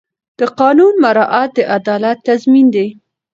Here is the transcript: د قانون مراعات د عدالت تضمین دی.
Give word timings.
د 0.39 0.41
قانون 0.59 0.93
مراعات 1.03 1.49
د 1.55 1.59
عدالت 1.77 2.17
تضمین 2.27 2.67
دی. 2.75 2.87